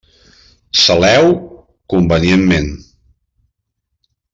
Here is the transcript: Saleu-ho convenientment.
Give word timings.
Saleu-ho 0.83 1.35
convenientment. 1.95 2.71